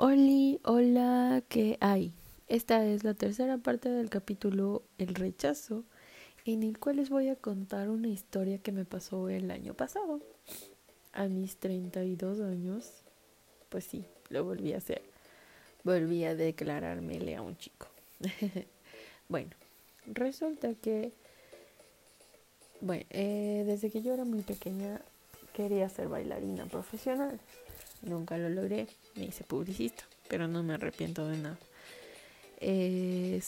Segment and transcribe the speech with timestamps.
[0.00, 2.12] Oli, hola, ¿qué hay?
[2.46, 5.82] Esta es la tercera parte del capítulo El rechazo,
[6.44, 10.20] en el cual les voy a contar una historia que me pasó el año pasado.
[11.12, 13.02] A mis 32 años,
[13.70, 15.02] pues sí, lo volví a hacer.
[15.82, 17.88] Volví a declarármele a un chico.
[19.28, 19.50] bueno,
[20.06, 21.10] resulta que,
[22.80, 25.00] bueno, eh, desde que yo era muy pequeña
[25.54, 27.40] quería ser bailarina profesional.
[28.02, 28.86] Nunca lo logré,
[29.16, 31.58] me hice publicista, pero no me arrepiento de nada.
[32.60, 33.40] Eh,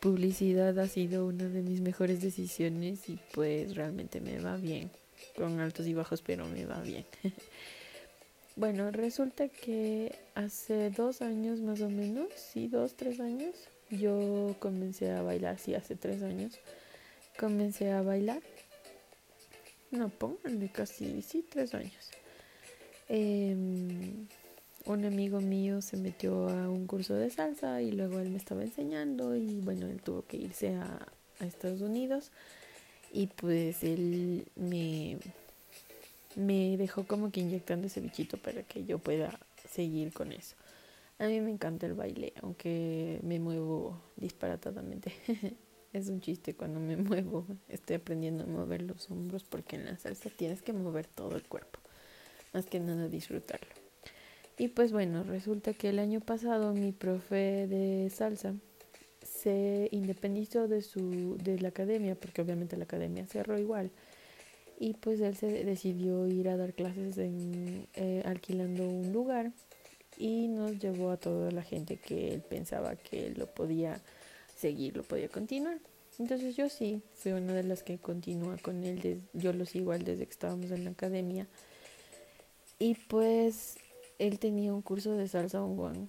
[0.00, 4.90] publicidad ha sido una de mis mejores decisiones y pues realmente me va bien,
[5.36, 7.06] con altos y bajos, pero me va bien.
[8.56, 13.54] bueno, resulta que hace dos años más o menos, sí, dos, tres años,
[13.90, 16.58] yo comencé a bailar, sí, hace tres años,
[17.38, 18.42] comencé a bailar.
[19.90, 22.10] No, pónganle casi, sí, tres años.
[23.08, 24.26] Em,
[24.84, 28.62] un amigo mío se metió a un curso de salsa y luego él me estaba
[28.62, 31.06] enseñando y bueno, él tuvo que irse a,
[31.40, 32.32] Estados Unidos
[33.12, 35.18] y pues él me,
[36.34, 39.38] me dejó como que inyectando ese bichito para que yo pueda
[39.70, 40.56] seguir con eso.
[41.20, 45.12] A mí me encanta el baile, aunque me muevo disparatadamente.
[45.92, 47.46] es un chiste cuando me muevo.
[47.68, 51.44] Estoy aprendiendo a mover los hombros porque en la salsa tienes que mover todo el
[51.44, 51.78] cuerpo
[52.52, 53.68] más que nada disfrutarlo.
[54.58, 58.54] Y pues bueno, resulta que el año pasado mi profe de salsa
[59.22, 63.90] se independizó de su de la academia porque obviamente la academia cerró igual
[64.80, 69.52] y pues él se decidió ir a dar clases en eh, alquilando un lugar
[70.16, 74.00] y nos llevó a toda la gente que él pensaba que lo podía
[74.56, 75.78] seguir, lo podía continuar.
[76.18, 80.04] Entonces yo sí fui una de las que continúa con él, yo lo sigo igual
[80.04, 81.46] desde que estábamos en la academia
[82.78, 83.76] y pues
[84.18, 86.08] él tenía un curso de salsa onguan.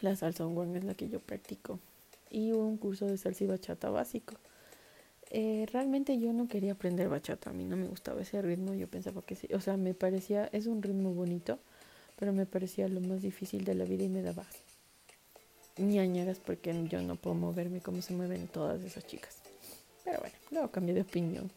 [0.00, 1.78] La salsa onguan es la que yo practico.
[2.30, 4.34] Y un curso de salsa y bachata básico.
[5.30, 8.86] Eh, realmente yo no quería aprender bachata, a mí no me gustaba ese ritmo, yo
[8.86, 11.58] pensaba que sí, o sea, me parecía, es un ritmo bonito,
[12.16, 14.46] pero me parecía lo más difícil de la vida y me daba
[15.78, 19.38] ñañaras porque yo no puedo moverme como se mueven todas esas chicas.
[20.04, 21.50] Pero bueno, luego cambié de opinión.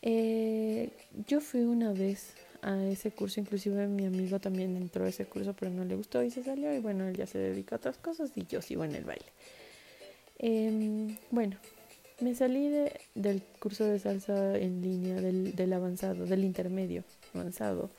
[0.00, 0.90] Eh,
[1.28, 3.40] yo fui una vez a ese curso.
[3.40, 6.72] Inclusive mi amigo también entró a ese curso, pero no le gustó y se salió.
[6.74, 9.26] Y bueno, él ya se dedica a otras cosas y yo sigo en el baile.
[10.38, 11.56] Em, bueno,
[12.20, 17.90] me salí de, del curso de salsa en línea, del, del avanzado, del intermedio avanzado,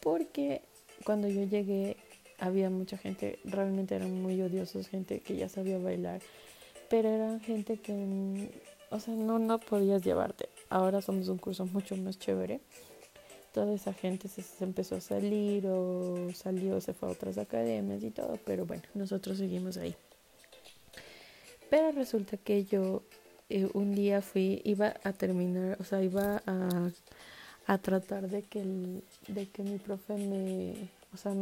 [0.00, 0.62] porque
[1.04, 1.96] cuando yo llegué
[2.38, 6.20] había mucha gente, realmente eran muy odiosos, gente que ya sabía bailar,
[6.88, 8.50] pero eran gente que,
[8.90, 10.48] o sea, no, no podías llevarte.
[10.70, 12.60] Ahora somos un curso mucho más chévere
[13.52, 18.10] toda esa gente se, empezó a salir o salió, se fue a otras academias y
[18.10, 19.94] todo, pero bueno, nosotros seguimos ahí.
[21.68, 23.02] Pero resulta que yo
[23.48, 26.90] eh, un día fui, iba a terminar, o sea, iba a,
[27.66, 31.32] a tratar de que, el, de que mi profe me, o sea,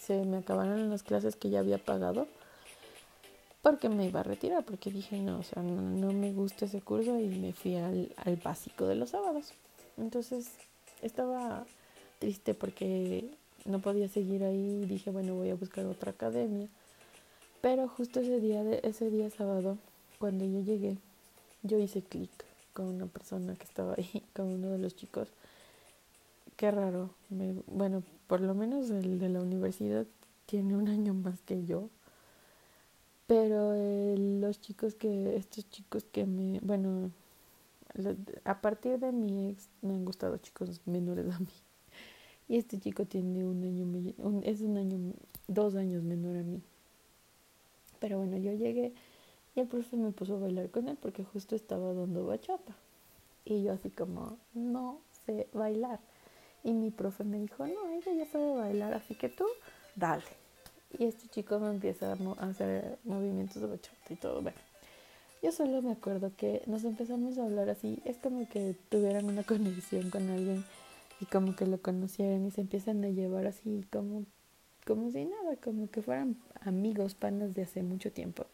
[0.00, 2.26] se me acabaran las clases que ya había pagado
[3.62, 6.80] porque me iba a retirar, porque dije, no, o sea, no, no me gusta ese
[6.80, 9.54] curso y me fui al, al básico de los sábados.
[9.96, 10.50] Entonces
[11.02, 11.66] estaba
[12.18, 13.30] triste porque
[13.64, 16.68] no podía seguir ahí y dije, bueno, voy a buscar otra academia.
[17.60, 19.78] Pero justo ese día, de, ese día sábado,
[20.18, 20.98] cuando yo llegué,
[21.62, 22.30] yo hice clic
[22.72, 25.28] con una persona que estaba ahí, con uno de los chicos.
[26.56, 27.10] Qué raro.
[27.66, 30.06] bueno, por lo menos el de la universidad
[30.46, 31.88] tiene un año más que yo.
[33.26, 33.74] Pero
[34.16, 37.10] los chicos que, estos chicos que me, bueno,
[38.44, 41.52] a partir de mi ex me han gustado chicos menores a mí.
[42.48, 45.14] Y este chico tiene un año, es un año,
[45.46, 46.60] dos años menor a mí.
[47.98, 48.92] Pero bueno, yo llegué
[49.54, 52.76] y el profe me puso a bailar con él porque justo estaba dando bachata.
[53.44, 56.00] Y yo así como, no sé bailar.
[56.64, 59.46] Y mi profe me dijo, no, ella ya sabe bailar, así que tú,
[59.96, 60.22] dale.
[60.98, 64.42] Y este chico me empieza a hacer movimientos de bachata y todo.
[64.42, 64.58] Bueno,
[65.42, 69.42] yo solo me acuerdo que nos empezamos a hablar así, es como que tuvieran una
[69.44, 70.64] conexión con alguien
[71.20, 74.24] y como que lo conocieran y se empiezan a llevar así como,
[74.86, 78.46] como si nada, como que fueran amigos, panas de hace mucho tiempo.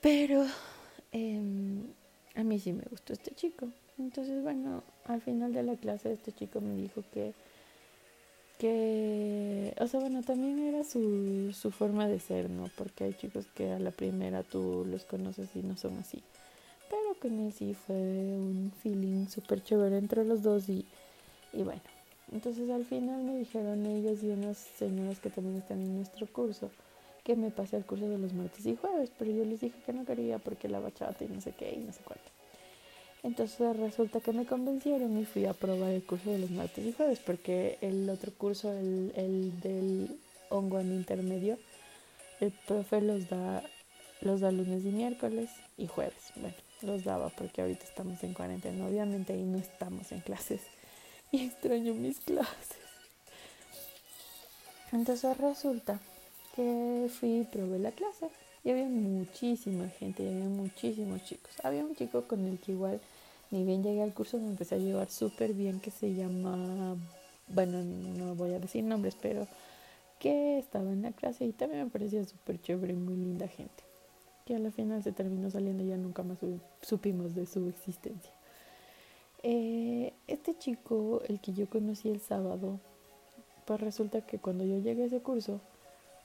[0.00, 0.46] Pero
[1.12, 1.84] em,
[2.34, 3.68] a mí sí me gustó este chico.
[3.98, 7.34] Entonces, bueno, al final de la clase este chico me dijo que
[8.58, 12.70] que, o sea, bueno, también era su, su forma de ser, ¿no?
[12.76, 16.24] Porque hay chicos que a la primera tú los conoces y no son así.
[16.90, 20.86] Pero con él sí fue un feeling súper chévere entre los dos y,
[21.52, 21.82] y bueno,
[22.32, 26.72] Entonces al final me dijeron ellos y unas señoras que también están en nuestro curso
[27.24, 29.92] que me pasé al curso de los martes y jueves, pero yo les dije que
[29.92, 32.30] no quería porque la bachata y no sé qué y no sé cuánto.
[33.22, 36.92] Entonces resulta que me convencieron y fui a probar el curso de los martes y
[36.92, 40.18] jueves porque el otro curso, el, el del
[40.50, 41.58] en intermedio,
[42.40, 43.62] el profe los da,
[44.20, 46.32] los da lunes y miércoles y jueves.
[46.36, 50.62] Bueno, los daba porque ahorita estamos en cuarentena, obviamente y no estamos en clases
[51.32, 52.78] y extraño mis clases.
[54.92, 56.00] Entonces resulta
[56.56, 58.30] que fui y probé la clase
[58.64, 61.52] y había muchísima gente y había muchísimos chicos.
[61.62, 63.00] Había un chico con el que igual
[63.50, 66.96] ni bien llegué al curso me empecé a llevar súper bien que se llama,
[67.48, 69.46] bueno, no voy a decir nombres, pero
[70.18, 73.84] que estaba en la clase y también me parecía súper chévere y muy linda gente.
[74.44, 76.38] Que a la final se terminó saliendo y ya nunca más
[76.82, 78.32] supimos de su existencia.
[79.42, 82.80] Eh, este chico, el que yo conocí el sábado,
[83.66, 85.60] pues resulta que cuando yo llegué a ese curso,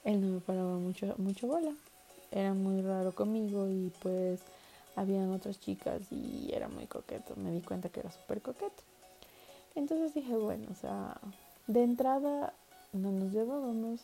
[0.03, 1.73] él no me paraba mucho, mucho bola.
[2.33, 4.39] Era muy raro conmigo y pues
[4.95, 7.35] habían otras chicas y era muy coqueto.
[7.35, 8.83] Me di cuenta que era súper coqueto.
[9.75, 11.17] Entonces dije, bueno, o sea,
[11.67, 12.53] de entrada
[12.91, 14.01] no nos llevábamos.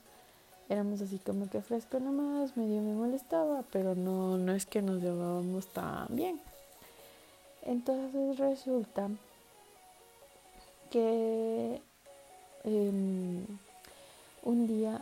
[0.70, 5.02] Éramos así como que fresco nomás, medio me molestaba, pero no, no es que nos
[5.02, 6.40] llevábamos tan bien.
[7.64, 9.10] Entonces resulta
[10.92, 11.82] que
[12.64, 13.46] em,
[14.44, 15.02] un día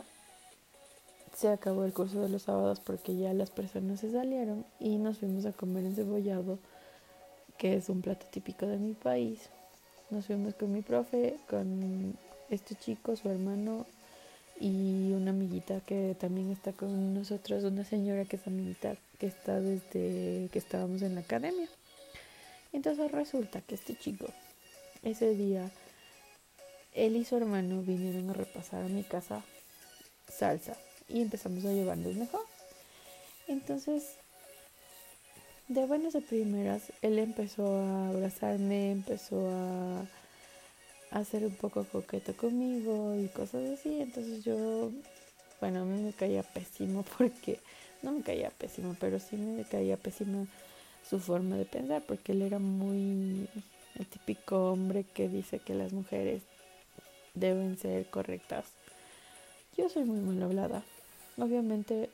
[1.38, 5.18] se acabó el curso de los sábados porque ya las personas se salieron y nos
[5.18, 6.58] fuimos a comer encebollado,
[7.58, 9.48] que es un plato típico de mi país.
[10.10, 12.18] Nos fuimos con mi profe, con
[12.50, 13.86] este chico, su hermano
[14.58, 19.60] y una amiguita que también está con nosotros, una señora que es amiguita que está
[19.60, 21.68] desde que estábamos en la academia.
[22.72, 24.26] Entonces resulta que este chico,
[25.04, 25.70] ese día,
[26.94, 29.44] él y su hermano vinieron a repasar a mi casa
[30.28, 30.76] salsa
[31.08, 32.44] y empezamos a llevarnos mejor.
[33.46, 34.16] Entonces,
[35.68, 40.06] de buenas a primeras, él empezó a abrazarme, empezó a
[41.10, 44.00] hacer un poco coqueto conmigo y cosas así.
[44.00, 44.90] Entonces yo,
[45.60, 47.60] bueno, a mí me caía pésimo porque,
[48.02, 50.46] no me caía pésimo, pero sí me caía pésimo
[51.08, 53.48] su forma de pensar porque él era muy
[53.98, 56.42] el típico hombre que dice que las mujeres
[57.34, 58.66] deben ser correctas.
[59.76, 60.82] Yo soy muy mal hablada.
[61.38, 62.10] Obviamente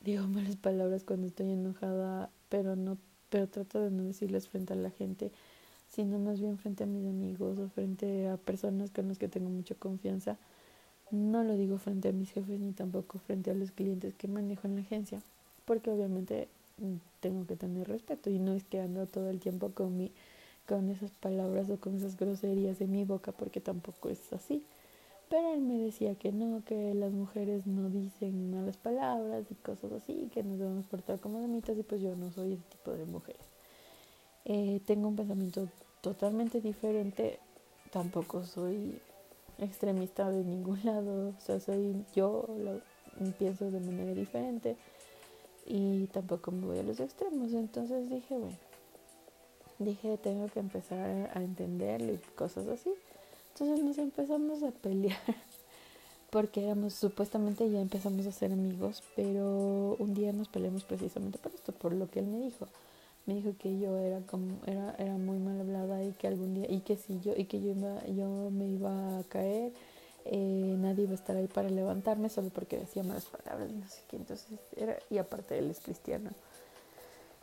[0.00, 2.96] digo malas palabras cuando estoy enojada, pero no
[3.30, 5.30] pero trato de no decirles frente a la gente
[5.90, 9.48] sino más bien frente a mis amigos o frente a personas con las que tengo
[9.48, 10.36] mucha confianza.
[11.10, 14.66] No lo digo frente a mis jefes ni tampoco frente a los clientes que manejo
[14.66, 15.22] en la agencia,
[15.64, 16.48] porque obviamente
[16.78, 20.12] mm, tengo que tener respeto y no es que ando todo el tiempo con mi
[20.66, 24.62] con esas palabras o con esas groserías en mi boca porque tampoco es así.
[25.28, 29.92] Pero él me decía que no, que las mujeres no dicen malas palabras y cosas
[29.92, 33.04] así, que nos debemos portar como damitas y pues yo no soy ese tipo de
[33.04, 33.42] mujeres.
[34.46, 35.68] Eh, tengo un pensamiento
[36.00, 37.38] totalmente diferente,
[37.90, 38.98] tampoco soy
[39.58, 42.80] extremista de ningún lado, o sea, soy yo, lo,
[43.32, 44.76] pienso de manera diferente
[45.66, 48.56] y tampoco me voy a los extremos, entonces dije, bueno,
[49.78, 52.90] dije, tengo que empezar a entenderlo y cosas así.
[53.60, 55.18] Entonces nos empezamos a pelear
[56.30, 61.52] porque éramos supuestamente ya empezamos a ser amigos, pero un día nos peleamos precisamente por
[61.52, 62.68] esto, por lo que él me dijo.
[63.26, 66.70] Me dijo que yo era como era era muy mal hablada y que algún día
[66.70, 69.72] y que si yo y que yo iba, yo me iba a caer
[70.24, 74.02] eh, nadie iba a estar ahí para levantarme solo porque decía malas palabras no sé
[74.08, 74.18] qué.
[74.18, 74.46] Entonces
[74.76, 76.30] era y aparte él es cristiano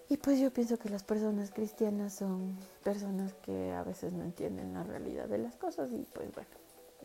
[0.09, 4.73] y pues yo pienso que las personas cristianas son personas que a veces no entienden
[4.73, 6.49] la realidad de las cosas y pues bueno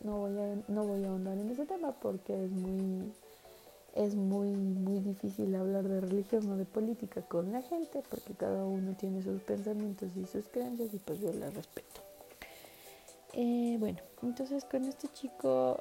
[0.03, 3.13] no voy a no voy a ahondar en ese tema porque es muy
[3.95, 8.65] es muy, muy difícil hablar de religión o de política con la gente porque cada
[8.65, 12.01] uno tiene sus pensamientos y sus creencias y pues yo las respeto.
[13.33, 15.81] Eh, bueno, entonces con este chico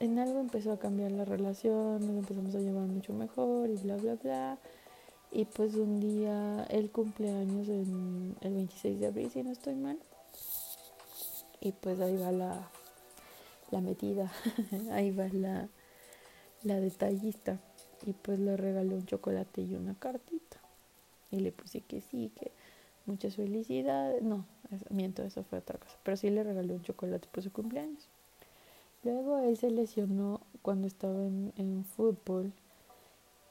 [0.00, 3.96] en algo empezó a cambiar la relación, nos empezamos a llevar mucho mejor y bla,
[3.96, 4.58] bla, bla.
[5.30, 9.98] Y pues un día él cumpleaños en el 26 de abril, si no estoy mal.
[11.60, 12.70] Y pues ahí va la,
[13.70, 14.32] la metida,
[14.92, 15.68] ahí va la,
[16.62, 17.60] la detallista.
[18.06, 20.58] Y pues le regaló un chocolate y una cartita.
[21.30, 22.52] Y le puse que sí, que
[23.04, 24.46] muchas felicidades, no,
[24.90, 28.08] miento, eso fue otra cosa, pero sí le regaló un chocolate por su cumpleaños.
[29.02, 32.52] Luego él se lesionó cuando estaba en, en fútbol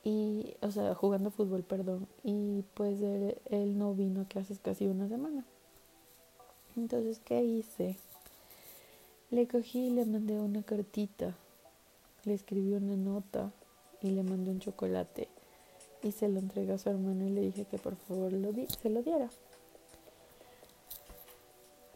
[0.07, 4.87] y, o sea, jugando fútbol, perdón, y pues él, él no vino a clases casi
[4.87, 5.43] una semana.
[6.77, 7.97] Entonces, ¿qué hice?
[9.31, 11.35] Le cogí y le mandé una cartita,
[12.23, 13.51] le escribí una nota
[14.01, 15.27] y le mandé un chocolate
[16.01, 18.31] y se lo entregué a su hermano y le dije que por favor
[18.81, 19.29] se lo diera.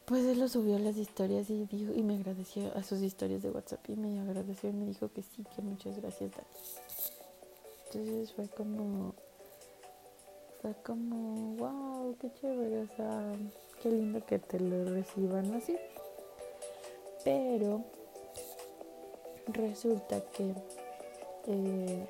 [0.03, 3.41] Pues él lo subió a las historias y dijo y me agradeció a sus historias
[3.41, 6.90] de WhatsApp y me agradeció y me dijo que sí, que muchas gracias Dani.
[7.93, 9.13] Entonces fue como
[10.61, 13.33] fue como wow, qué chévere, o sea,
[13.81, 15.75] qué lindo que te lo reciban así.
[17.25, 17.83] Pero
[19.47, 20.53] resulta que
[21.47, 22.07] eh,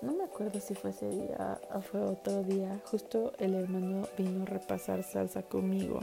[0.00, 4.42] no me acuerdo si fue ese día o fue otro día, justo el hermano vino
[4.42, 6.00] a repasar salsa conmigo.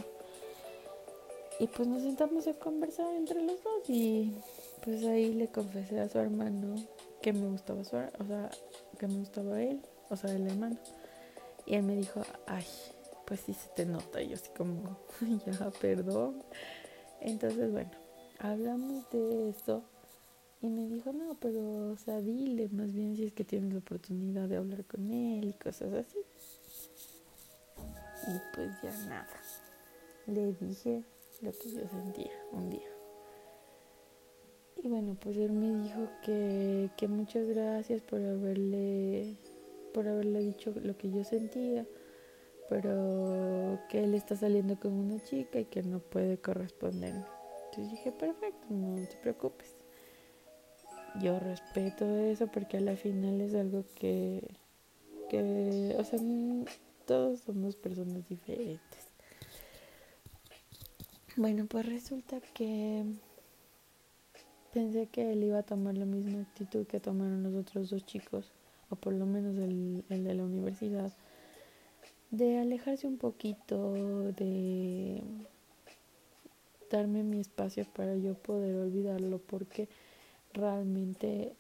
[1.59, 4.31] Y pues nos sentamos a conversar entre los dos y
[4.85, 6.75] pues ahí le confesé a su hermano
[7.21, 8.49] que me gustaba su, o sea,
[8.97, 10.77] que me gustaba él, o sea, el hermano.
[11.65, 12.65] Y él me dijo, ay,
[13.25, 14.21] pues sí se te nota.
[14.21, 14.97] Y yo así como,
[15.45, 16.43] ya, perdón.
[17.21, 17.91] Entonces, bueno,
[18.39, 19.83] hablamos de eso
[20.61, 23.79] y me dijo, no, pero, o sea, dile más bien si es que tienes la
[23.79, 26.19] oportunidad de hablar con él y cosas así.
[28.27, 29.41] Y pues ya nada.
[30.27, 31.03] Le dije
[31.41, 32.98] lo que yo sentía un día.
[34.81, 39.35] Y bueno, pues él me dijo que, que muchas gracias por haberle,
[39.93, 41.85] por haberle dicho lo que yo sentía,
[42.69, 47.25] pero que él está saliendo con una chica y que no puede corresponderme.
[47.65, 49.79] Entonces dije, perfecto, no te preocupes
[51.15, 54.47] yo respeto eso porque a la final es algo que,
[55.29, 56.19] que, o sea,
[57.05, 58.79] todos somos personas diferentes.
[61.35, 63.05] Bueno, pues resulta que
[64.73, 68.51] pensé que él iba a tomar la misma actitud que tomaron los otros dos chicos,
[68.89, 71.11] o por lo menos el, el de la universidad,
[72.31, 73.93] de alejarse un poquito,
[74.33, 75.21] de
[76.89, 79.87] darme mi espacio para yo poder olvidarlo, porque
[80.53, 81.53] realmente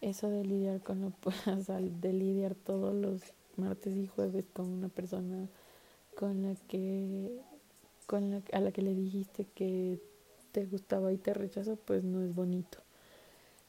[0.00, 1.12] eso de lidiar con lo
[2.00, 3.22] de lidiar todos los
[3.56, 5.48] martes y jueves con una persona
[6.16, 7.40] con la que
[8.06, 9.98] con la a la que le dijiste que
[10.54, 12.78] te gustaba y te rechazó pues no es bonito.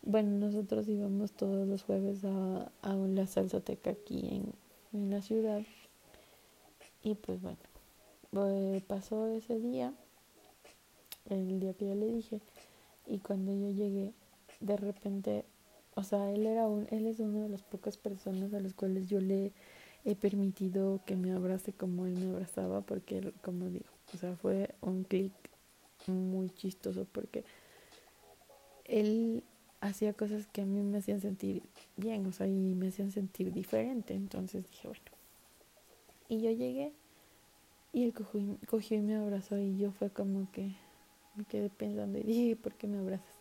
[0.03, 4.53] Bueno nosotros íbamos todos los jueves a, a la salsoteca aquí en,
[4.93, 5.63] en la ciudad.
[7.01, 7.57] Y pues bueno
[8.29, 9.93] pues pasó ese día
[11.29, 12.39] el día que yo le dije
[13.07, 14.13] y cuando yo llegué
[14.59, 15.45] de repente,
[15.95, 19.09] o sea, él era un, él es una de las pocas personas a las cuales
[19.09, 19.53] yo le
[20.05, 24.69] he permitido que me abrace como él me abrazaba, porque como digo, o sea, fue
[24.81, 25.33] un clic
[26.07, 27.43] muy chistoso porque
[28.85, 29.43] él
[29.81, 31.63] hacía cosas que a mí me hacían sentir
[31.97, 35.03] bien, o sea, y me hacían sentir diferente, entonces dije, bueno.
[36.27, 36.91] Y yo llegué
[37.93, 40.71] y él cogió, cogió y me abrazó y yo fue como que
[41.35, 43.35] me quedé pensando y dije, ¿por qué me abrazas?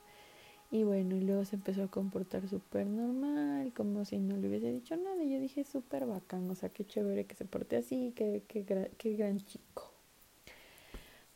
[0.71, 4.73] Y bueno, y luego se empezó a comportar súper normal, como si no le hubiese
[4.73, 5.23] dicho nada.
[5.23, 8.90] Y yo dije, súper bacán, o sea, qué chévere que se porte así, qué, qué,
[8.99, 9.92] qué gran chico.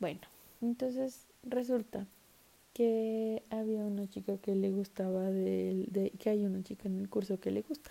[0.01, 0.21] Bueno,
[0.61, 2.07] entonces resulta
[2.75, 7.09] que había una chica que le gustaba, de, de, que hay una chica en el
[7.09, 7.91] curso que le gusta.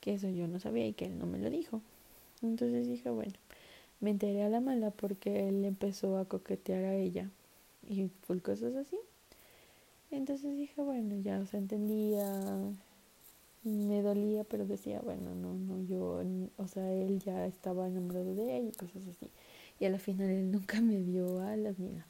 [0.00, 1.80] Que eso yo no sabía y que él no me lo dijo.
[2.42, 3.34] Entonces dije, bueno,
[4.00, 7.30] me enteré a la mala porque él empezó a coquetear a ella
[7.88, 8.98] y full cosas así.
[10.10, 12.40] Entonces dije, bueno, ya, o sea, entendía,
[13.64, 16.22] me dolía, pero decía, bueno, no, no, yo,
[16.56, 19.28] o sea, él ya estaba enamorado de ella y cosas así.
[19.80, 22.06] Y a la final él nunca me dio alas ni nada.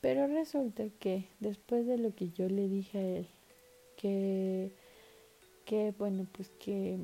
[0.00, 3.26] Pero resulta que después de lo que yo le dije a él,
[3.96, 4.72] que,
[5.64, 6.98] que bueno, pues que,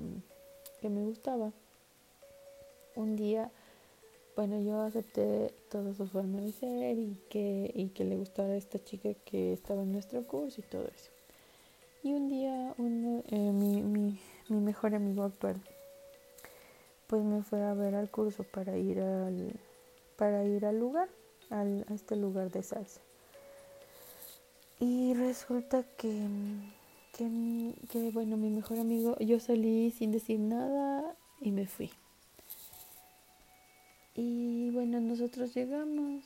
[0.80, 1.52] que me gustaba,
[2.96, 3.50] un día
[4.38, 8.56] bueno, yo acepté toda su forma de ser y que, y que le gustara a
[8.56, 11.10] esta chica que estaba en nuestro curso y todo eso.
[12.04, 14.16] Y un día uno, eh, mi, mi,
[14.48, 15.56] mi, mejor amigo actual
[17.08, 19.58] pues me fue a ver al curso para ir al,
[20.16, 21.08] para ir al lugar,
[21.50, 23.00] al, a este lugar de salsa.
[24.78, 26.26] Y resulta que,
[27.16, 31.90] que, que, bueno, mi mejor amigo, yo salí sin decir nada y me fui.
[34.14, 36.24] Y bueno, nosotros llegamos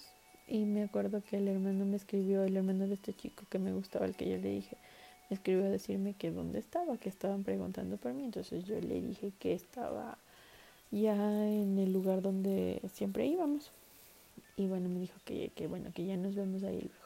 [0.49, 3.73] y me acuerdo que el hermano me escribió, el hermano de este chico que me
[3.73, 4.77] gustaba, el que yo le dije,
[5.31, 8.25] me escribió a decirme que dónde estaba, que estaban preguntando por mí.
[8.25, 10.19] Entonces yo le dije que estaba
[10.93, 11.17] ya
[11.49, 13.73] en el lugar donde siempre íbamos.
[14.57, 17.03] Y bueno, me dijo que, que bueno, que ya nos vemos ahí luego.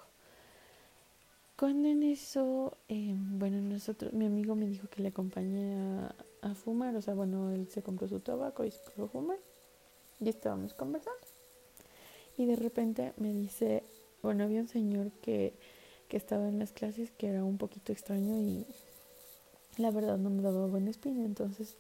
[1.57, 5.75] Cuando en eso, eh, bueno, nosotros, mi amigo me dijo que le acompañé
[6.43, 9.39] a, fumar, o sea, bueno, él se compró su tabaco y se puso a fumar
[10.21, 11.19] y estábamos conversando.
[12.37, 13.83] Y de repente me dice
[14.27, 15.55] bueno, había un señor que,
[16.09, 18.67] que estaba en las clases que era un poquito extraño y
[19.77, 21.77] la verdad no me daba buena espina, entonces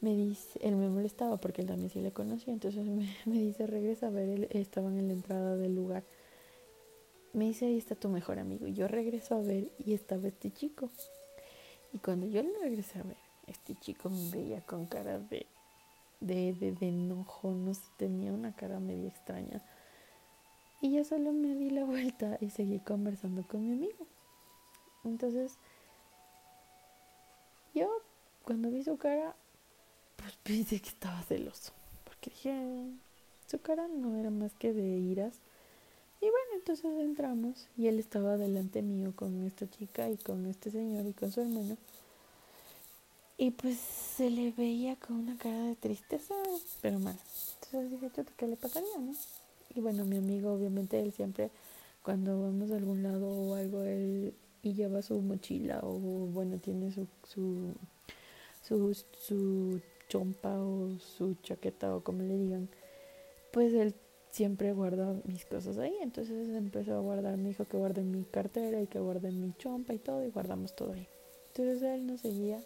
[0.00, 3.66] me dice, él me molestaba porque él también sí le conocía, entonces me, me dice,
[3.66, 6.04] regresa a ver, él estaba en la entrada del lugar.
[7.32, 8.66] Me dice, ahí está tu mejor amigo.
[8.66, 10.88] Y yo regreso a ver y estaba este chico.
[11.92, 15.46] Y cuando yo le regresé a ver, este chico me veía con cara de,
[16.20, 19.62] de, de, de enojo, no sé, tenía una cara media extraña.
[20.80, 24.06] Y yo solo me di la vuelta y seguí conversando con mi amigo.
[25.04, 25.58] Entonces,
[27.74, 27.88] yo
[28.44, 29.34] cuando vi su cara,
[30.16, 31.72] pues pensé que estaba celoso.
[32.04, 32.54] Porque dije,
[33.46, 35.34] su cara no era más que de iras.
[36.20, 40.70] Y bueno, entonces entramos y él estaba delante mío con esta chica y con este
[40.70, 41.76] señor y con su hermano.
[43.38, 46.34] Y pues se le veía con una cara de tristeza,
[46.80, 47.18] pero mal.
[47.54, 49.14] Entonces dije, ¿qué le pasaría, no?
[49.74, 51.50] Y bueno, mi amigo, obviamente, él siempre,
[52.02, 54.32] cuando vamos a algún lado o algo, él
[54.62, 57.74] y lleva su mochila o, bueno, tiene su, su,
[58.62, 62.68] su, su chompa o su chaqueta o como le digan,
[63.52, 63.94] pues él
[64.30, 65.94] siempre guarda mis cosas ahí.
[66.02, 69.94] Entonces empezó a guardar, me dijo que guarde mi cartera y que guarde mi chompa
[69.94, 71.08] y todo, y guardamos todo ahí.
[71.48, 72.60] Entonces él nos seguía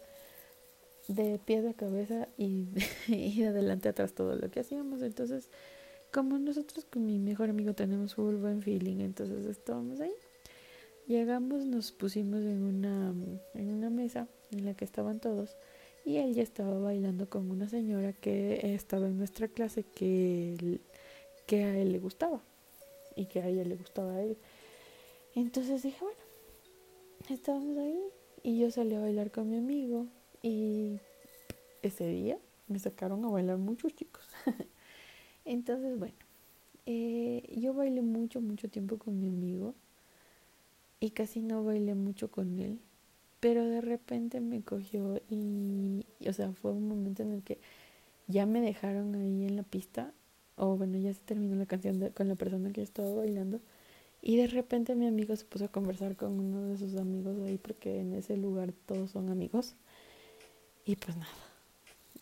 [1.07, 2.67] de pies a cabeza y,
[3.07, 5.01] y de adelante atrás todo lo que hacíamos.
[5.01, 5.49] Entonces
[6.11, 10.13] como nosotros con mi mejor amigo tenemos full buen feeling, entonces estábamos ahí.
[11.07, 13.13] Llegamos, nos pusimos en una,
[13.53, 15.55] en una mesa en la que estaban todos
[16.05, 20.79] y él ya estaba bailando con una señora que estaba en nuestra clase que,
[21.45, 22.41] que a él le gustaba
[23.15, 24.37] y que a ella le gustaba a él.
[25.35, 26.17] Entonces dije, bueno,
[27.29, 27.99] estábamos ahí
[28.43, 30.07] y yo salí a bailar con mi amigo
[30.41, 30.99] y
[31.81, 34.23] ese día me sacaron a bailar muchos chicos.
[35.45, 36.15] Entonces, bueno,
[36.85, 39.75] eh, yo bailé mucho, mucho tiempo con mi amigo
[40.99, 42.79] y casi no bailé mucho con él,
[43.41, 47.57] pero de repente me cogió y, o sea, fue un momento en el que
[48.27, 50.13] ya me dejaron ahí en la pista,
[50.55, 53.59] o bueno, ya se terminó la canción con la persona que estaba bailando.
[54.21, 57.57] Y de repente mi amigo se puso a conversar con uno de sus amigos ahí
[57.57, 59.73] porque en ese lugar todos son amigos.
[60.85, 61.31] Y pues nada.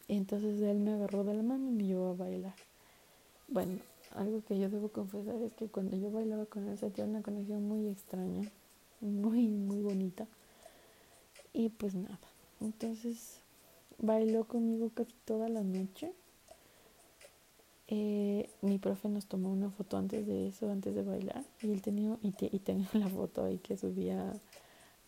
[0.08, 2.55] Entonces él me agarró de la mano y me llevó a bailar.
[3.49, 3.79] Bueno,
[4.15, 7.67] algo que yo debo confesar es que cuando yo bailaba con él sentía una conexión
[7.67, 8.49] muy extraña,
[9.01, 10.25] muy, muy bonita.
[11.53, 12.19] Y pues nada,
[12.62, 13.41] entonces
[13.97, 16.12] bailó conmigo casi toda la noche.
[17.88, 21.81] Eh, mi profe nos tomó una foto antes de eso, antes de bailar, y él
[21.81, 24.33] tenía, y, y tenía la foto ahí que subía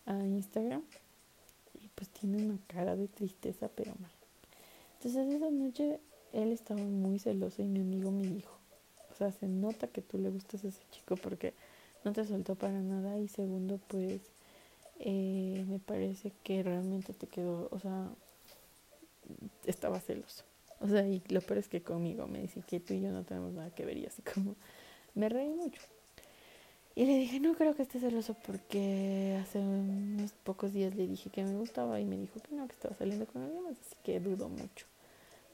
[0.06, 0.82] a Instagram.
[1.74, 4.10] Y pues tiene una cara de tristeza, pero mal.
[4.94, 6.00] Entonces esa noche
[6.32, 8.56] él estaba muy celoso y mi amigo me dijo,
[9.12, 11.54] o sea, se nota que tú le gustas a ese chico porque
[12.04, 14.20] no te soltó para nada y segundo, pues
[15.04, 18.08] eh, me parece que realmente te quedó, o sea,
[19.66, 20.44] estaba celoso.
[20.80, 23.24] O sea, y lo peor es que conmigo me dice que tú y yo no
[23.24, 24.54] tenemos nada que ver y así como
[25.14, 25.82] me reí mucho.
[26.94, 31.30] Y le dije, no creo que esté celoso porque hace unos pocos días le dije
[31.30, 33.96] que me gustaba y me dijo que no, que estaba saliendo con alguien más, así
[34.04, 34.86] que dudo mucho.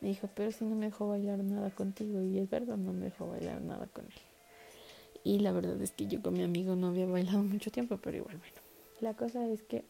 [0.03, 2.23] Me dijo, pero si no me dejó bailar nada contigo.
[2.23, 4.13] Y es verdad, no me dejó bailar nada con él.
[5.25, 8.19] Y la verdad es que yo con mi amigo no había bailado mucho tiempo, pero
[8.19, 8.67] igual, bueno.
[9.01, 9.85] La cosa es que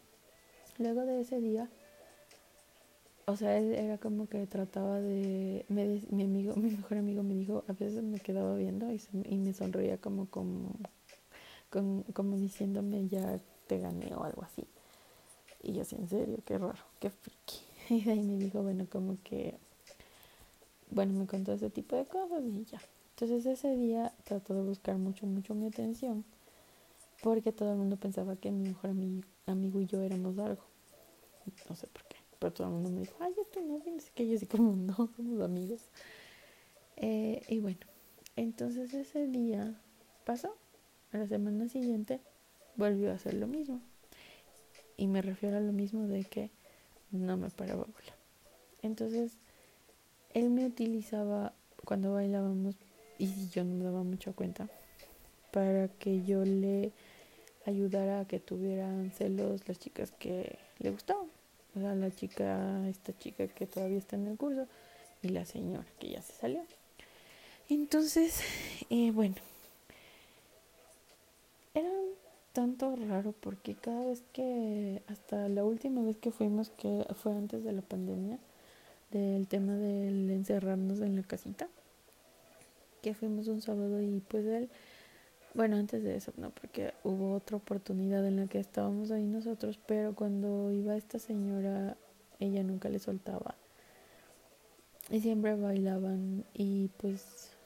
[0.78, 1.68] luego de ese día,
[3.26, 7.72] o sea, era como que trataba de, mi amigo, mi mejor amigo me dijo, a
[7.72, 10.76] veces me quedaba viendo y, y me sonreía como, como,
[11.70, 14.66] como, como diciéndome ya te gané o algo así.
[15.62, 17.60] Y yo así, en serio, qué raro, qué friki.
[17.90, 19.58] Y de ahí me dijo, bueno, como que
[20.90, 22.80] bueno, me contó ese tipo de cosas y ya.
[23.10, 26.24] Entonces ese día trató de buscar mucho, mucho mi atención
[27.22, 28.90] porque todo el mundo pensaba que mi mejor
[29.46, 30.62] amigo y yo éramos algo.
[31.68, 34.10] No sé por qué, pero todo el mundo me dijo, ay, esto no, no sé
[34.14, 35.80] qué, yo así como, no, somos amigos.
[36.96, 37.80] Eh, y bueno,
[38.36, 39.80] entonces ese día
[40.24, 40.54] pasó.
[41.10, 42.20] A la semana siguiente
[42.76, 43.80] volvió a hacer lo mismo.
[44.96, 46.50] Y me refiero a lo mismo de que
[47.10, 48.14] no me paraba bola.
[48.82, 49.38] Entonces
[50.34, 51.54] él me utilizaba
[51.84, 52.74] cuando bailábamos
[53.18, 54.68] y yo no me daba mucha cuenta
[55.50, 56.92] para que yo le
[57.68, 61.26] ayudara a que tuvieran celos las chicas que le gustaban.
[61.76, 64.66] O sea, la chica, esta chica que todavía está en el curso
[65.22, 66.62] y la señora que ya se salió.
[67.68, 68.40] Entonces,
[68.90, 69.36] eh, bueno,
[71.74, 72.14] era un
[72.52, 77.62] tanto raro porque cada vez que, hasta la última vez que fuimos, que fue antes
[77.64, 78.38] de la pandemia,
[79.10, 81.68] del tema del encerrarnos en la casita,
[83.02, 84.68] que fuimos un sábado y pues él
[85.58, 89.76] Bueno, antes de eso, no, porque hubo otra oportunidad en la que estábamos ahí nosotros,
[89.88, 91.96] pero cuando iba esta señora,
[92.38, 93.56] ella nunca le soltaba.
[95.10, 97.56] Y siempre bailaban y pues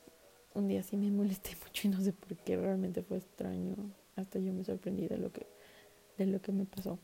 [0.55, 3.77] un día sí me molesté mucho y no sé por qué, realmente fue extraño.
[4.17, 5.47] Hasta yo me sorprendí de lo que,
[6.17, 6.99] de lo que me pasó.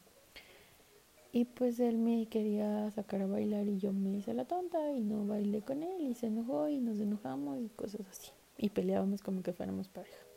[1.33, 5.03] Y pues él me quería sacar a bailar y yo me hice la tonta y
[5.03, 8.31] no bailé con él y se enojó y nos enojamos y cosas así.
[8.57, 10.28] Y peleábamos como que fuéramos pareja.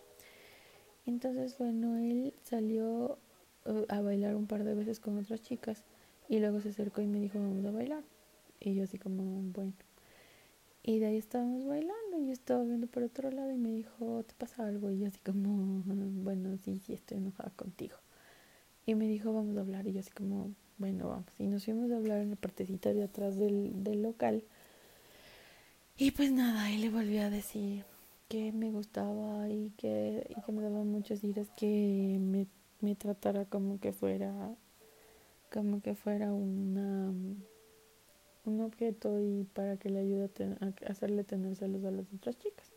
[1.06, 3.18] Entonces, bueno, él salió
[3.66, 5.84] uh, a bailar un par de veces con otras chicas
[6.30, 8.04] y luego se acercó y me dijo, vamos a bailar.
[8.60, 9.74] Y yo así como, bueno.
[10.84, 14.24] Y de ahí estábamos bailando y yo estaba viendo por otro lado y me dijo,
[14.24, 14.92] ¿te pasa algo?
[14.92, 15.84] Y yo así como,
[16.24, 17.98] bueno, sí, sí, estoy enojada contigo.
[18.86, 19.88] Y me dijo, vamos a hablar.
[19.88, 21.32] Y yo así como, bueno, vamos.
[21.38, 24.44] Y nos fuimos a hablar en la partecita de atrás del, del local.
[25.98, 27.84] Y pues nada, él le volvió a decir,
[28.32, 32.48] que me gustaba y que, y que me daba muchas iras que me,
[32.80, 34.56] me tratara como que fuera
[35.52, 37.12] como que fuera una
[38.46, 40.30] un objeto y para que le ayude
[40.62, 42.72] a, hacerle tener celos a las otras chicas.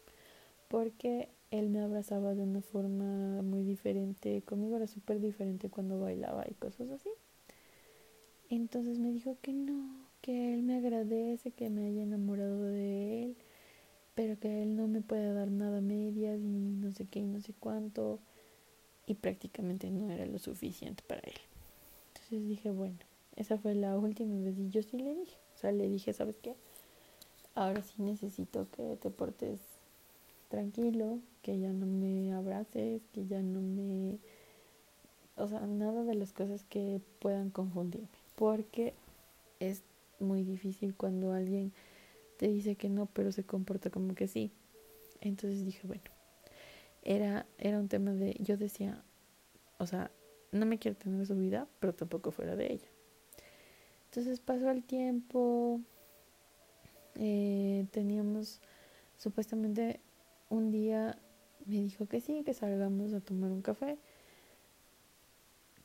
[0.66, 6.44] Porque él me abrazaba de una forma muy diferente conmigo era súper diferente cuando bailaba
[6.50, 7.10] y cosas así.
[8.50, 13.36] Entonces me dijo que no que él me agradece que me haya enamorado de él
[14.14, 17.40] pero que él no me puede dar nada medias y no sé qué y no
[17.40, 18.20] sé cuánto
[19.06, 21.34] y prácticamente no era lo suficiente para él.
[22.08, 22.98] Entonces dije, bueno,
[23.36, 26.36] esa fue la última vez y yo sí le dije, o sea, le dije, ¿sabes
[26.38, 26.54] qué?
[27.54, 29.60] Ahora sí necesito que te portes
[30.48, 34.18] tranquilo, que ya no me abraces, que ya no me...
[35.36, 38.94] O sea, nada de las cosas que puedan confundirme, porque
[39.58, 39.82] es
[40.20, 41.72] muy difícil cuando alguien
[42.36, 44.52] te dice que no, pero se comporta como que sí.
[45.20, 46.04] Entonces dije, bueno,
[47.02, 49.02] era, era un tema de, yo decía,
[49.78, 50.10] o sea,
[50.52, 52.88] no me quiero tener su vida, pero tampoco fuera de ella.
[54.06, 55.80] Entonces pasó el tiempo,
[57.16, 58.60] eh, teníamos
[59.18, 60.00] supuestamente
[60.50, 61.18] un día
[61.66, 63.98] me dijo que sí, que salgamos a tomar un café,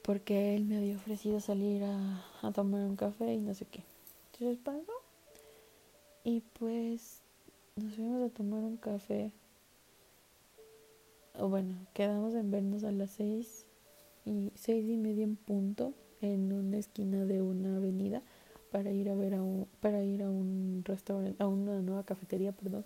[0.02, 3.84] porque él me había ofrecido salir a, a tomar un café y no sé qué.
[4.34, 4.92] Entonces pasó
[6.24, 7.22] y pues
[7.76, 9.32] nos fuimos a tomar un café.
[11.38, 13.66] O bueno, quedamos en vernos a las seis
[14.26, 18.22] y seis y media en punto en una esquina de una avenida
[18.72, 22.52] para ir a ver a un, para ir a un restaurante, a una nueva cafetería,
[22.52, 22.86] perdón.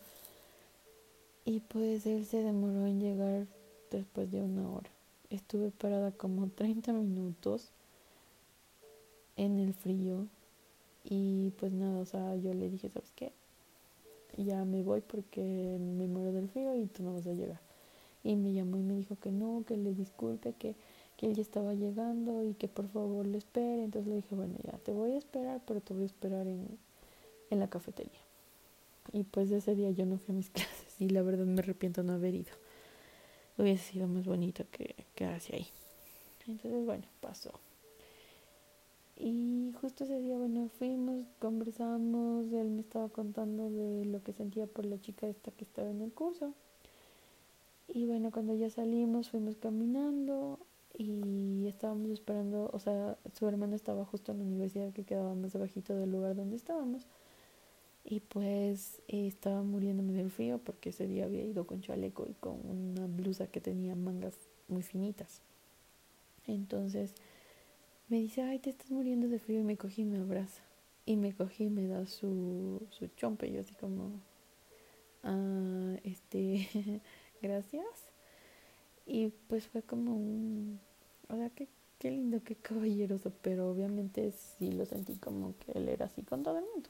[1.46, 3.48] Y pues él se demoró en llegar
[3.92, 4.90] después de una hora.
[5.30, 7.72] Estuve parada como 30 minutos
[9.36, 10.28] en el frío
[11.04, 13.32] y pues nada, o sea, yo le dije, ¿sabes qué?
[14.38, 17.60] Ya me voy porque me muero del frío y tú no vas a llegar.
[18.24, 20.76] Y me llamó y me dijo que no, que le disculpe, que,
[21.18, 23.84] que él ya estaba llegando y que por favor le espere.
[23.84, 26.66] Entonces le dije, bueno, ya te voy a esperar, pero te voy a esperar en,
[27.50, 28.22] en la cafetería.
[29.12, 32.02] Y pues ese día yo no fui a mis clases y la verdad me arrepiento
[32.02, 32.54] no haber ido.
[33.58, 35.68] Hubiese sido más bonito que quedarse ahí.
[36.48, 37.52] Entonces, bueno, pasó.
[39.16, 44.66] Y justo ese día, bueno, fuimos, conversamos, él me estaba contando de lo que sentía
[44.66, 46.54] por la chica esta que estaba en el curso.
[47.88, 50.60] Y bueno, cuando ya salimos, fuimos caminando
[50.98, 55.56] y estábamos esperando, o sea, su hermano estaba justo en la universidad que quedaba más
[55.56, 57.06] abajito del lugar donde estábamos.
[58.06, 62.60] Y pues estaba muriéndome del frío porque ese día había ido con chaleco y con
[62.68, 64.36] una blusa que tenía mangas
[64.68, 65.42] muy finitas.
[66.46, 67.14] Entonces
[68.08, 70.62] me dice, ay, te estás muriendo de frío y me cogí y me abraza.
[71.06, 73.52] Y me cogí y me da su, su chompe.
[73.52, 74.22] Yo así como,
[75.24, 77.02] ah, este,
[77.42, 77.86] gracias.
[79.06, 80.80] Y pues fue como un,
[81.30, 81.68] o sea, qué,
[82.00, 86.44] qué lindo, qué caballeroso, pero obviamente sí lo sentí como que él era así con
[86.44, 86.90] todo el mundo.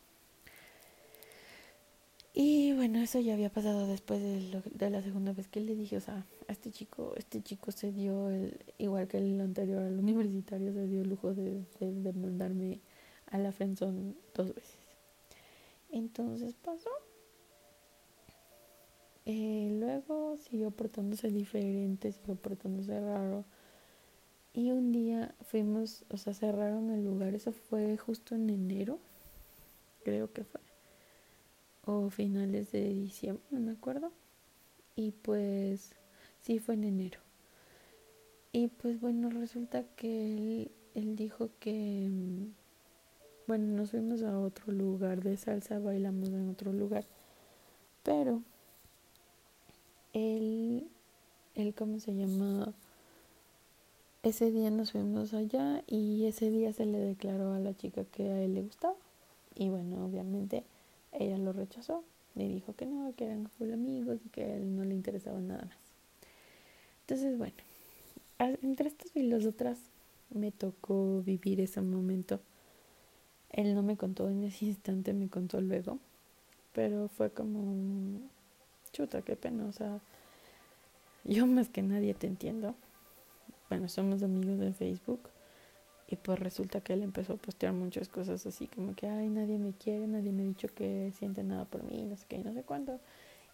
[2.35, 6.01] Y bueno, eso ya había pasado después de, la segunda vez que le dije, o
[6.01, 10.73] sea, a este chico, este chico se dio, el, igual que el anterior, al universitario,
[10.73, 12.79] se dio el lujo de, de, mandarme
[13.27, 14.79] a la friendzone dos veces.
[15.91, 16.89] Entonces pasó.
[19.25, 23.45] Eh, luego siguió portándose diferente, siguió portándose raro.
[24.53, 28.99] Y un día fuimos, o sea, cerraron el lugar, eso fue justo en enero,
[30.03, 30.61] creo que fue
[31.85, 34.11] o finales de diciembre, no me acuerdo.
[34.95, 35.95] Y pues
[36.41, 37.19] sí fue en enero.
[38.51, 42.53] Y pues bueno, resulta que él, él dijo que, mm,
[43.47, 47.05] bueno, nos fuimos a otro lugar de salsa, bailamos en otro lugar.
[48.03, 48.41] Pero
[50.13, 50.87] él
[51.55, 52.73] él, ¿cómo se llama?
[54.23, 58.23] Ese día nos fuimos allá y ese día se le declaró a la chica que
[58.23, 58.95] a él le gustaba.
[59.53, 60.63] Y bueno, obviamente
[61.13, 62.03] ella lo rechazó.
[62.35, 65.39] Le dijo que no, que eran full amigos y que a él no le interesaba
[65.39, 65.77] nada más.
[67.01, 67.53] Entonces, bueno,
[68.39, 69.77] entre estas y las otras
[70.31, 72.39] me tocó vivir ese momento.
[73.51, 75.99] Él no me contó en ese instante, me contó luego.
[76.73, 78.19] Pero fue como,
[78.91, 79.65] chuta, qué pena.
[79.65, 79.99] O sea,
[81.23, 82.73] yo más que nadie te entiendo.
[83.69, 85.19] Bueno, somos amigos de Facebook.
[86.07, 89.57] Y pues resulta que él empezó a postear muchas cosas así como que, ay, nadie
[89.57, 92.53] me quiere, nadie me ha dicho que siente nada por mí, no sé qué, no
[92.53, 92.99] sé cuánto.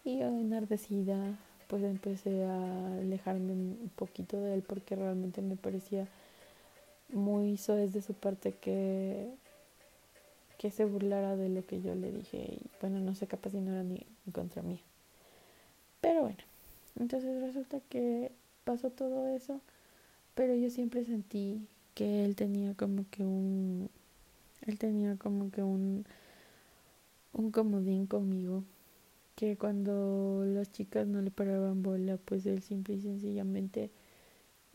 [0.04, 6.08] Y yo enardecida, pues empecé a alejarme un poquito de él porque realmente me parecía
[7.12, 9.30] muy soez de su parte que,
[10.58, 12.38] que se burlara de lo que yo le dije.
[12.38, 14.80] Y bueno, no sé, capaz si no era ni contra mí.
[16.00, 16.38] Pero bueno,
[16.98, 18.32] entonces resulta que
[18.64, 19.60] pasó todo eso,
[20.34, 23.90] pero yo siempre sentí que él tenía como que un
[24.66, 26.04] él tenía como que un
[27.32, 28.64] un comodín conmigo
[29.36, 33.90] que cuando las chicas no le paraban bola pues él simple y sencillamente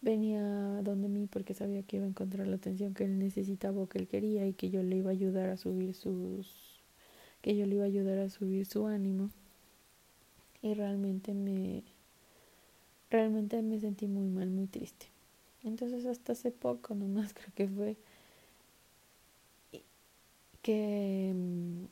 [0.01, 0.41] venía
[0.83, 3.99] donde mí porque sabía que iba a encontrar la atención que él necesitaba o que
[3.99, 6.83] él quería y que yo le iba a ayudar a subir sus
[7.41, 9.29] que yo le iba a ayudar a subir su ánimo.
[10.63, 11.83] Y realmente me
[13.11, 15.14] realmente me sentí muy mal muy triste
[15.65, 17.97] entonces hasta hace poco nomás creo que fue
[20.61, 21.85] que, mm,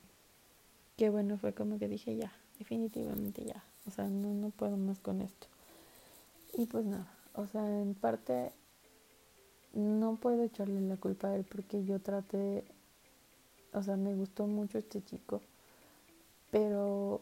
[0.97, 4.99] que bueno, fue como que dije ya, definitivamente ya, o sea, no, no puedo más
[4.99, 5.47] con esto.
[6.53, 8.51] Y pues nada, o sea, en parte
[9.73, 12.63] no puedo echarle la culpa a él porque yo traté,
[13.73, 15.41] o sea, me gustó mucho este chico,
[16.51, 17.21] pero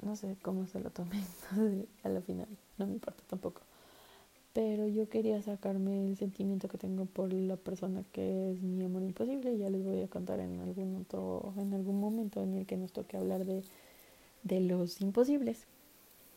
[0.00, 1.24] no sé cómo se lo tomé,
[2.02, 3.62] a la final, no me importa tampoco
[4.52, 9.02] pero yo quería sacarme el sentimiento que tengo por la persona que es mi amor
[9.02, 12.76] imposible ya les voy a contar en algún otro en algún momento en el que
[12.76, 13.62] nos toque hablar de,
[14.42, 15.66] de los imposibles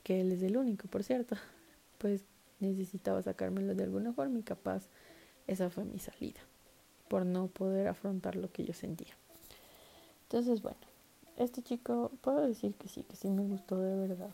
[0.04, 1.36] que él es el único por cierto.
[1.97, 2.25] Pues
[2.60, 4.84] necesitaba sacármelo de alguna forma y capaz
[5.47, 6.41] esa fue mi salida
[7.08, 9.15] por no poder afrontar lo que yo sentía.
[10.23, 10.78] Entonces bueno
[11.38, 14.32] este chico puedo decir que sí que sí me gustó de verdad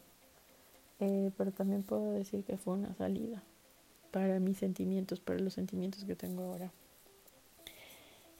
[1.00, 3.44] eh, pero también puedo decir que fue una salida
[4.12, 6.71] para mis sentimientos, para los sentimientos que tengo ahora.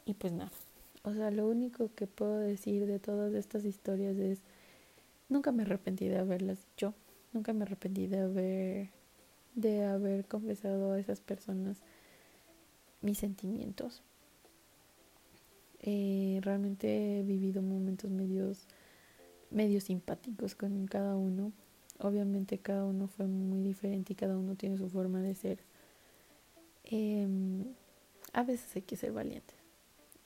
[0.06, 0.52] Y pues nada,
[1.04, 4.42] o sea, lo único que puedo decir de todas estas historias es,
[5.30, 6.94] nunca me arrepentí de haberlas dicho,
[7.34, 8.90] nunca me arrepentí de haber,
[9.56, 11.78] de haber confesado a esas personas
[13.02, 14.04] mis sentimientos.
[15.80, 18.68] Eh, realmente he vivido momentos medios,
[19.50, 21.52] medios simpáticos con cada uno
[22.02, 25.60] obviamente cada uno fue muy diferente y cada uno tiene su forma de ser.
[26.84, 27.64] Em,
[28.34, 29.54] a veces hay que ser valiente.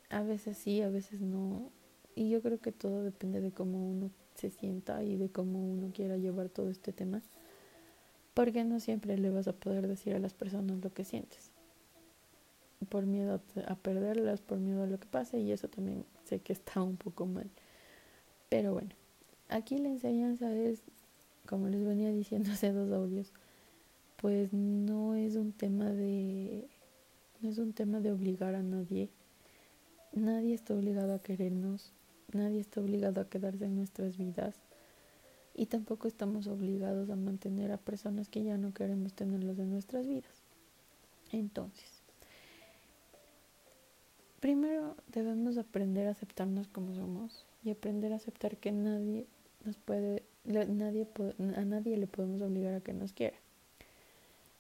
[0.09, 1.71] A veces sí, a veces no.
[2.15, 5.91] Y yo creo que todo depende de cómo uno se sienta y de cómo uno
[5.93, 7.21] quiera llevar todo este tema.
[8.33, 11.51] Porque no siempre le vas a poder decir a las personas lo que sientes.
[12.89, 15.39] Por miedo a perderlas, por miedo a lo que pase.
[15.39, 17.49] Y eso también sé que está un poco mal.
[18.49, 18.91] Pero bueno,
[19.49, 20.81] aquí la enseñanza es
[21.45, 23.31] como les venía diciendo hace dos audios,
[24.17, 26.67] pues no es un tema de
[27.41, 29.10] no es un tema de obligar a nadie.
[30.13, 31.91] Nadie está obligado a querernos,
[32.31, 34.55] nadie está obligado a quedarse en nuestras vidas
[35.53, 40.08] y tampoco estamos obligados a mantener a personas que ya no queremos tenerlos en nuestras
[40.08, 40.43] vidas.
[41.31, 42.01] Entonces,
[44.39, 49.27] primero debemos aprender a aceptarnos como somos y aprender a aceptar que nadie
[49.63, 51.08] nos puede nadie,
[51.55, 53.38] a nadie le podemos obligar a que nos quiera.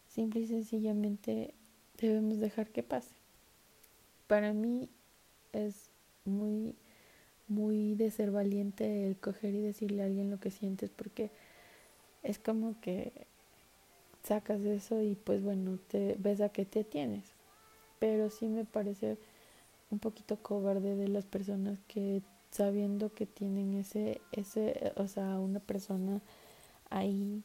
[0.07, 1.53] Simple y sencillamente
[1.99, 3.13] debemos dejar que pase.
[4.27, 4.89] Para mí
[5.53, 5.89] es
[6.25, 6.75] muy,
[7.47, 11.31] muy de ser valiente el coger y decirle a alguien lo que sientes porque
[12.23, 13.11] es como que
[14.23, 17.23] sacas eso y pues bueno, te ves a qué te tienes.
[17.99, 19.17] Pero sí me parece
[19.91, 25.59] un poquito cobarde de las personas que sabiendo que tienen ese, ese, o sea, una
[25.59, 26.21] persona
[26.89, 27.43] ahí,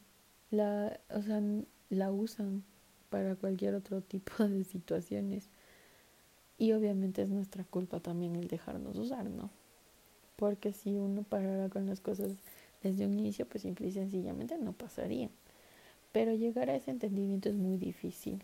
[0.50, 1.40] la, o sea,
[1.88, 2.62] la usan
[3.10, 5.48] para cualquier otro tipo de situaciones.
[6.58, 9.50] Y obviamente es nuestra culpa también el dejarnos usar, ¿no?
[10.36, 12.32] Porque si uno parara con las cosas
[12.82, 15.30] desde un inicio, pues simple y sencillamente no pasaría.
[16.12, 18.42] Pero llegar a ese entendimiento es muy difícil,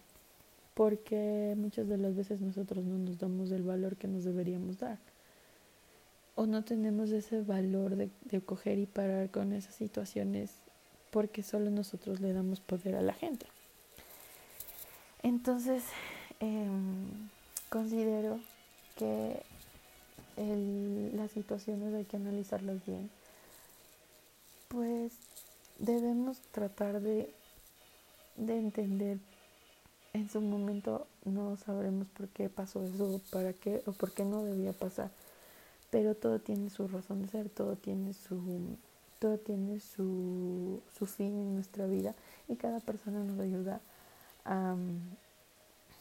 [0.75, 4.99] porque muchas de las veces nosotros no nos damos el valor que nos deberíamos dar
[6.37, 10.53] o no tenemos ese valor de, coger y parar con esas situaciones
[11.11, 13.47] porque solo nosotros le damos poder a la gente.
[15.23, 15.83] Entonces,
[16.39, 17.29] em,
[17.69, 18.39] considero
[18.97, 19.43] que
[20.37, 23.11] las situaciones hay que analizarlas bien.
[24.69, 25.15] Pues
[25.79, 27.33] debemos tratar de,
[28.37, 29.19] de entender
[30.13, 34.43] en su momento no sabremos por qué pasó eso, para qué o por qué no
[34.45, 35.11] debía pasar.
[35.91, 38.77] Pero todo tiene su razón de ser, todo tiene su
[39.19, 42.15] todo tiene su, su fin en nuestra vida
[42.49, 43.81] y cada persona nos ayuda
[44.45, 44.77] a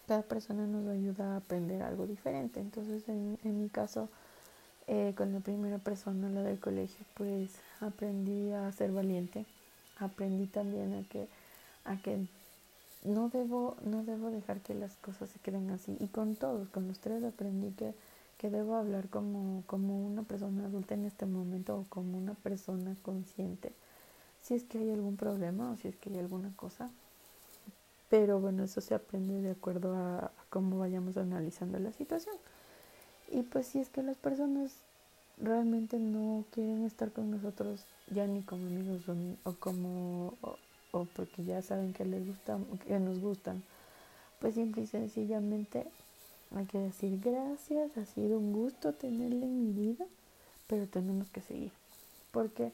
[0.07, 2.59] cada persona nos ayuda a aprender algo diferente.
[2.59, 4.09] Entonces, en, en mi caso,
[4.87, 9.45] eh, con la primera persona, la del colegio, pues aprendí a ser valiente.
[9.97, 11.27] Aprendí también a que,
[11.85, 12.27] a que
[13.03, 15.97] no debo, no debo dejar que las cosas se queden así.
[15.99, 17.95] Y con todos, con los tres aprendí que,
[18.37, 22.95] que debo hablar como, como una persona adulta en este momento o como una persona
[23.01, 23.71] consciente.
[24.41, 26.89] Si es que hay algún problema o si es que hay alguna cosa.
[28.09, 32.35] Pero bueno, eso se aprende de acuerdo a, cómo vayamos analizando la situación.
[33.31, 34.73] Y pues si es que las personas
[35.37, 39.01] realmente no quieren estar con nosotros ya ni como amigos
[39.43, 40.37] o, como
[40.91, 43.63] o porque ya saben que les gustan, que nos gustan,
[44.39, 45.87] pues simple y sencillamente
[46.59, 50.05] hay que decir gracias, ha sido un gusto tenerle en mi vida,
[50.67, 51.71] pero tenemos que seguir.
[52.31, 52.71] Porque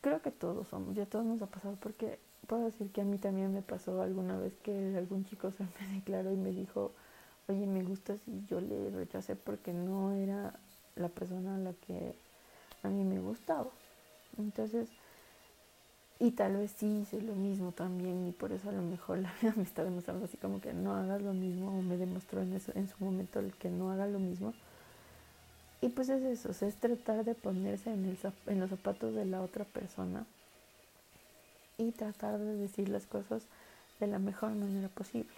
[0.00, 3.18] creo que todos somos, ya todos nos ha pasado, porque puedo decir que a mí
[3.18, 6.92] también me pasó alguna vez que algún chico se me declaró y me dijo,
[7.48, 10.54] oye, me gustas y yo le rechacé porque no era
[10.96, 12.14] la persona a la que
[12.82, 13.70] a mí me gustaba.
[14.38, 14.88] Entonces,
[16.20, 19.32] y tal vez sí hice lo mismo también y por eso a lo mejor la
[19.40, 22.52] vida me está demostrando así como que no hagas lo mismo o me demostró en,
[22.52, 24.54] eso, en su momento el que no haga lo mismo.
[25.80, 29.42] Y pues es eso, es tratar de ponerse en, el, en los zapatos de la
[29.42, 30.24] otra persona
[31.76, 33.42] y tratar de decir las cosas
[34.00, 35.28] de la mejor manera posible.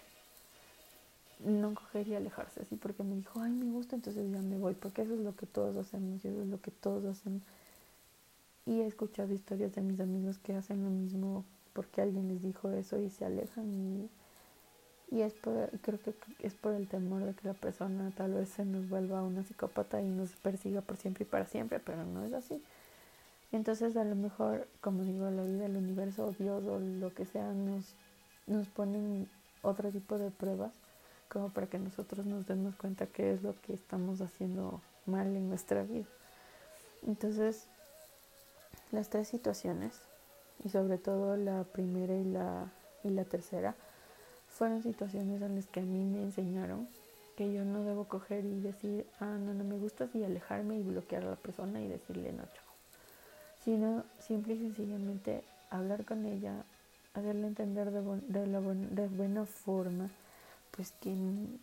[1.43, 4.73] No coger y alejarse así porque me dijo, ay, me gusta, entonces ya me voy,
[4.73, 7.41] porque eso es lo que todos hacemos y eso es lo que todos hacen
[8.67, 12.69] y he escuchado historias de mis amigos que hacen lo mismo porque alguien les dijo
[12.71, 14.09] eso y se alejan y,
[15.15, 18.49] y es por, creo que es por el temor de que la persona tal vez
[18.49, 22.25] se nos vuelva una psicópata y nos persiga por siempre y para siempre, pero no
[22.25, 22.61] es así.
[23.53, 27.53] Entonces a lo mejor, como digo, la vida, el universo, Dios o lo que sea
[27.53, 27.95] nos,
[28.47, 29.29] nos ponen
[29.61, 30.73] otro tipo de pruebas
[31.29, 35.47] como para que nosotros nos demos cuenta qué es lo que estamos haciendo mal en
[35.47, 36.05] nuestra vida.
[37.05, 37.67] Entonces,
[38.91, 40.01] las tres situaciones,
[40.63, 42.71] y sobre todo la primera y la,
[43.03, 43.75] y la tercera,
[44.49, 46.87] fueron situaciones en las que a mí me enseñaron
[47.37, 50.81] que yo no debo coger y decir, ah, no, no me gustas y alejarme y
[50.81, 52.65] bloquear a la persona y decirle no, chao.
[53.63, 56.63] Sino simple y sencillamente hablar con ella,
[57.13, 60.09] hacerle entender de, de, la de buena forma,
[60.71, 61.13] pues que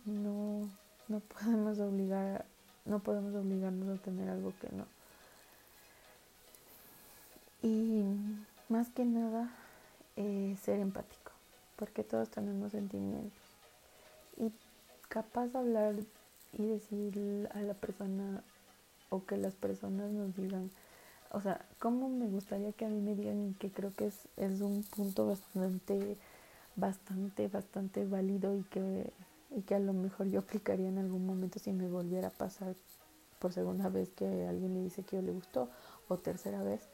[0.05, 0.69] no,
[1.09, 2.45] no podemos obligar,
[2.85, 4.85] no podemos obligarnos a tener algo que no,
[7.65, 8.03] y
[8.69, 9.49] más que nada,
[10.17, 11.31] eh, ser empático,
[11.75, 13.41] porque todos tenemos sentimientos.
[14.37, 14.51] Y
[15.09, 15.95] capaz de hablar
[16.53, 18.43] y decir a la persona
[19.09, 20.69] o que las personas nos digan,
[21.31, 24.27] o sea, cómo me gustaría que a mí me digan y que creo que es,
[24.37, 26.17] es un punto bastante,
[26.75, 29.11] bastante, bastante válido y que,
[29.49, 32.75] y que a lo mejor yo aplicaría en algún momento si me volviera a pasar
[33.39, 35.67] por segunda vez que alguien me dice que yo le gustó
[36.07, 36.87] o tercera vez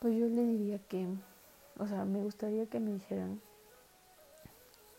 [0.00, 1.08] pues yo le diría que,
[1.78, 3.40] o sea, me gustaría que me dijeran,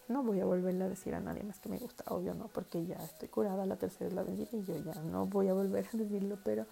[0.07, 2.85] no voy a volverle a decir a nadie más que me gusta, obvio no, porque
[2.85, 5.85] ya estoy curada, la tercera es la vencida y yo ya no voy a volver
[5.93, 6.65] a decirlo, pero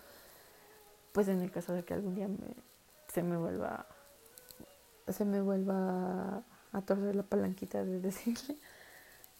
[1.13, 2.37] pues en el caso de que algún día me,
[3.07, 3.85] se me vuelva,
[5.07, 8.57] se me vuelva a torcer la palanquita de decirle,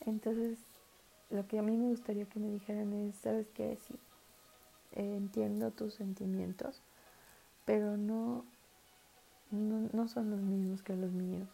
[0.02, 0.60] entonces
[1.30, 3.78] lo que a mí me gustaría que me dijeran es, ¿sabes qué?
[3.88, 3.96] Sí,
[4.94, 6.82] entiendo tus sentimientos,
[7.66, 8.46] pero no
[9.52, 11.48] no, no son los mismos que los míos.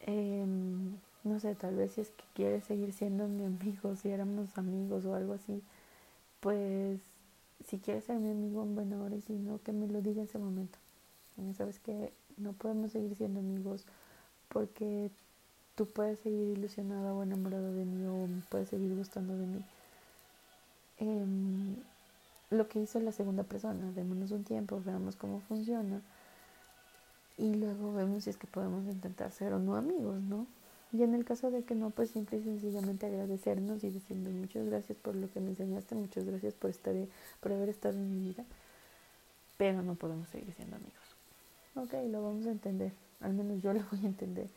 [0.00, 4.56] Em, no sé, tal vez si es que quieres seguir siendo mi amigo, si éramos
[4.56, 5.62] amigos o algo así,
[6.40, 7.00] pues
[7.68, 10.22] si quieres ser mi amigo en buena hora y si no, que me lo diga
[10.22, 10.78] en ese momento.
[11.56, 13.84] Sabes que no podemos seguir siendo amigos
[14.48, 15.10] porque
[15.76, 19.64] tú puedes seguir ilusionada o enamorado de mí o puedes seguir gustando de mí.
[20.98, 21.76] Em,
[22.50, 26.00] lo que hizo la segunda persona, démonos un tiempo, veamos cómo funciona
[27.36, 30.46] y luego vemos si es que podemos intentar ser o no amigos, ¿no?
[30.90, 34.66] Y en el caso de que no, pues simple y sencillamente agradecernos y decirnos muchas
[34.66, 36.94] gracias por lo que me enseñaste, muchas gracias por estar
[37.40, 38.44] por haber estado en mi vida,
[39.58, 40.94] pero no podemos seguir siendo amigos.
[41.76, 44.48] ok, lo vamos a entender, al menos yo lo voy a entender.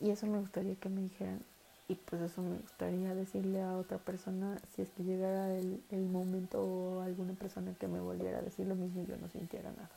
[0.00, 1.42] Y eso me gustaría que me dijeran,
[1.90, 6.06] y pues eso me gustaría decirle a otra persona si es que llegara el, el
[6.06, 9.72] momento o alguna persona que me volviera a decir lo mismo y yo no sintiera
[9.72, 9.90] nada.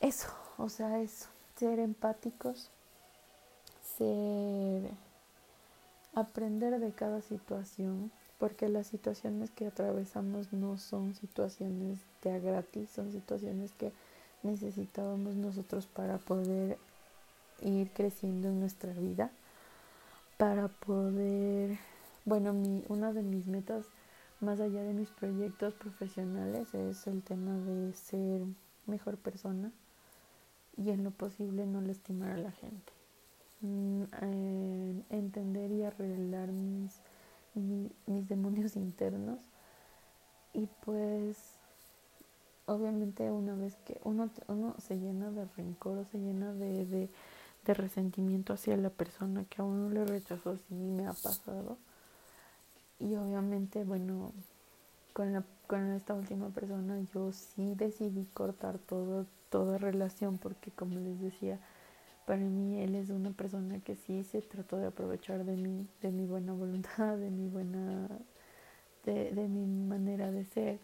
[0.00, 0.26] Eso,
[0.58, 2.68] o sea, es ser empáticos,
[3.96, 4.90] ser
[6.16, 12.90] aprender de cada situación, porque las situaciones que atravesamos no son situaciones de a gratis,
[12.90, 13.92] son situaciones que
[14.42, 16.76] necesitábamos nosotros para poder
[17.62, 19.30] ir creciendo en nuestra vida
[20.40, 21.76] para poder,
[22.24, 23.84] bueno, mi, una de mis metas
[24.40, 28.40] más allá de mis proyectos profesionales es el tema de ser
[28.86, 29.70] mejor persona
[30.78, 32.90] y en lo posible no lastimar a la gente.
[33.60, 34.04] Mm,
[35.10, 37.02] entender y arreglar mis,
[38.06, 39.40] mis, demonios internos
[40.54, 41.36] y pues
[42.64, 47.10] obviamente una vez que uno, uno se llena de rencor o se llena de
[47.66, 51.78] resentimiento hacia la persona que a uno le rechazó, sí me ha pasado.
[52.98, 54.32] Y obviamente, bueno,
[55.12, 60.98] con, la, con esta última persona yo sí decidí cortar todo, toda relación porque como
[61.00, 61.58] les decía,
[62.26, 66.10] para mí él es una persona que sí se trató de aprovechar de mí, de
[66.10, 68.08] mi buena voluntad, de mi buena,
[69.04, 70.78] de, de mi manera de ser.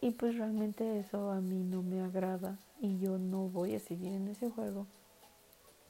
[0.00, 4.14] Y pues realmente eso a mí no me agrada y yo no voy a seguir
[4.14, 4.86] en ese juego.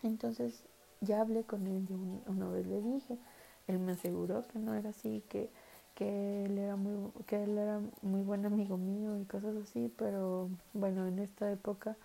[0.03, 0.63] Entonces
[1.01, 1.97] ya hablé con él, yo
[2.27, 3.19] una vez le dije,
[3.67, 5.51] él me aseguró que no era así, que,
[5.95, 10.49] que, él era muy, que él era muy buen amigo mío y cosas así, pero
[10.73, 11.97] bueno, en esta época,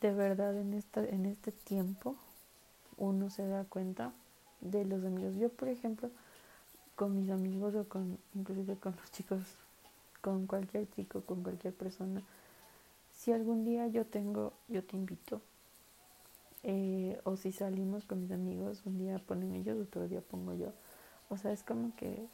[0.00, 2.16] de verdad, en, esta, en este tiempo,
[2.98, 4.12] uno se da cuenta
[4.60, 5.36] de los amigos.
[5.36, 6.10] Yo, por ejemplo,
[6.96, 9.40] con mis amigos o con, inclusive con los chicos,
[10.20, 12.22] con cualquier chico, con cualquier persona,
[13.16, 15.40] si algún día yo tengo, yo te invito
[16.64, 20.72] eh, o si salimos con mis amigos, un día ponen ellos, otro día pongo yo.
[21.28, 22.26] O sea, es como que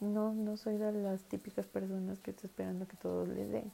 [0.00, 3.72] no, no soy de las típicas personas que está esperando que todos le den.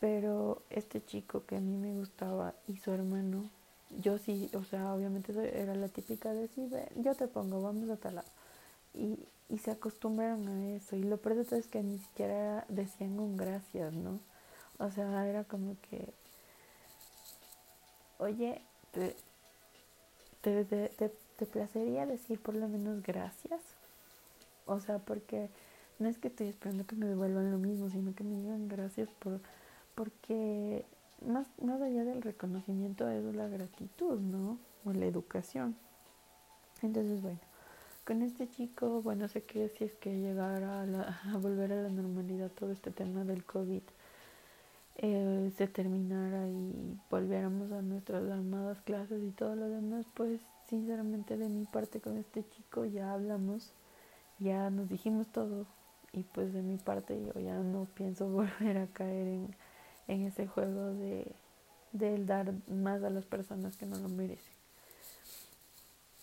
[0.00, 3.48] Pero este chico que a mí me gustaba y su hermano,
[4.02, 7.96] yo sí, o sea, obviamente era la típica de decir, yo te pongo, vamos a
[7.96, 8.28] tal lado.
[8.92, 9.18] Y,
[9.48, 10.96] y se acostumbraron a eso.
[10.96, 14.20] Y lo peor de todo es que ni siquiera decían un gracias, ¿no?
[14.78, 16.12] O sea, era como que,
[18.18, 18.60] oye,
[18.94, 20.88] te, te,
[21.36, 23.60] te, placería decir por lo menos gracias.
[24.66, 25.50] O sea, porque
[25.98, 29.08] no es que estoy esperando que me devuelvan lo mismo, sino que me digan gracias
[29.18, 29.40] por
[29.94, 30.84] porque
[31.24, 34.58] más, más allá del reconocimiento es la gratitud, ¿no?
[34.84, 35.76] O la educación.
[36.82, 37.38] Entonces, bueno,
[38.04, 41.88] con este chico, bueno, sé que si es que llegara a, a volver a la
[41.88, 43.82] normalidad todo este tema del COVID,
[44.96, 51.36] eh, se terminara y volviéramos a nuestras armadas clases y todo lo demás, pues sinceramente
[51.36, 53.72] de mi parte con este chico ya hablamos,
[54.38, 55.66] ya nos dijimos todo
[56.12, 59.54] y pues de mi parte yo ya no pienso volver a caer en,
[60.08, 61.26] en ese juego de,
[61.92, 64.54] de dar más a las personas que no lo merecen.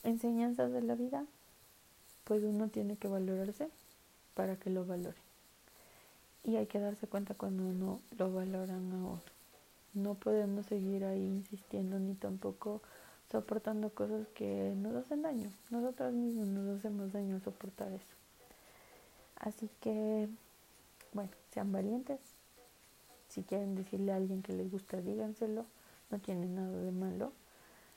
[0.04, 1.26] Enseñanzas de la vida,
[2.24, 3.70] pues uno tiene que valorarse
[4.34, 5.21] para que lo valore
[6.44, 9.34] y hay que darse cuenta cuando uno lo valoran a otro.
[9.94, 12.82] No podemos seguir ahí insistiendo ni tampoco
[13.30, 15.52] soportando cosas que nos hacen daño.
[15.70, 18.16] Nosotros mismos nos hacemos daño al soportar eso.
[19.38, 20.30] Así que,
[21.14, 22.20] bueno, sean valientes.
[23.30, 25.66] Si quieren decirle a alguien que les gusta, díganselo.
[26.10, 27.32] No tiene nada de malo.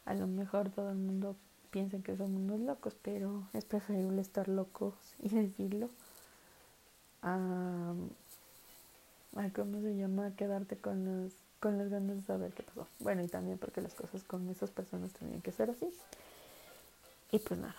[0.05, 1.37] A lo mejor todo el mundo
[1.71, 5.91] piensa que somos unos locos, pero es preferible estar locos y decirlo
[9.55, 10.33] ¿cómo se llama?
[10.37, 12.87] Quedarte con las, con las ganas de saber qué pasó.
[13.01, 15.89] Bueno, y también porque las cosas con esas personas tenían que ser así.
[17.33, 17.75] Y pues nada,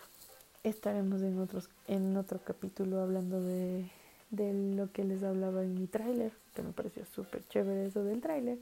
[0.64, 3.90] estaremos en, otros, en otro capítulo hablando de,
[4.32, 8.22] de lo que les hablaba en mi tráiler, que me pareció súper chévere eso del
[8.22, 8.58] tráiler.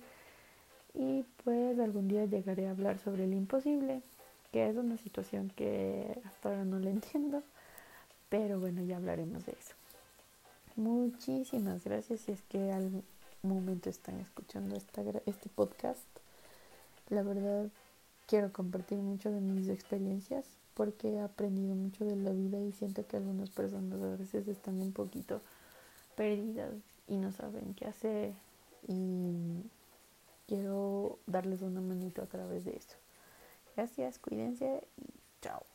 [0.93, 4.03] Y pues algún día llegaré a hablar sobre el imposible,
[4.51, 7.41] que es una situación que hasta ahora no le entiendo,
[8.29, 9.73] pero bueno, ya hablaremos de eso.
[10.75, 13.03] Muchísimas gracias si es que al
[13.43, 16.01] momento están escuchando esta, este podcast.
[17.09, 17.67] La verdad
[18.25, 23.05] quiero compartir mucho de mis experiencias porque he aprendido mucho de la vida y siento
[23.05, 25.41] que algunas personas a veces están un poquito
[26.15, 26.73] perdidas
[27.07, 28.33] y no saben qué hacer
[28.87, 29.61] y
[30.47, 32.95] quiero darles una manito a través de eso.
[33.75, 35.05] Gracias, cuídense y
[35.41, 35.72] chao.